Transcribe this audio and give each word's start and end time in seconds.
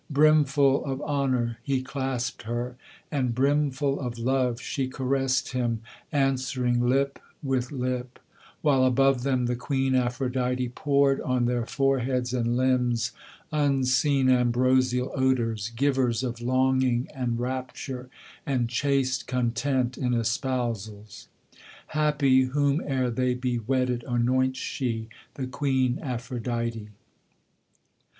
Brimful 0.09 0.83
of 0.83 0.99
honour 1.03 1.59
he 1.61 1.83
clasped 1.83 2.41
her, 2.41 2.75
and 3.11 3.35
brimful 3.35 3.99
of 3.99 4.17
love 4.17 4.59
she 4.59 4.87
caressed 4.87 5.49
him, 5.51 5.81
Answering 6.11 6.81
lip 6.89 7.19
with 7.43 7.71
lip; 7.71 8.17
while 8.63 8.83
above 8.83 9.21
them 9.21 9.45
the 9.45 9.55
queen 9.55 9.93
Aphrodite 9.93 10.69
Poured 10.69 11.21
on 11.21 11.45
their 11.45 11.67
foreheads 11.67 12.33
and 12.33 12.57
limbs, 12.57 13.11
unseen, 13.51 14.27
ambrosial 14.27 15.11
odours, 15.13 15.69
Givers 15.75 16.23
of 16.23 16.41
longing, 16.41 17.07
and 17.13 17.39
rapture, 17.39 18.09
and 18.43 18.67
chaste 18.67 19.27
content 19.27 19.99
in 19.99 20.15
espousals. 20.15 21.27
Happy 21.89 22.45
whom 22.45 22.81
ere 22.87 23.11
they 23.11 23.35
be 23.35 23.59
wedded 23.59 24.03
anoints 24.07 24.57
she, 24.57 25.09
the 25.35 25.45
Queen 25.45 25.99
Aphrodite! 26.01 26.89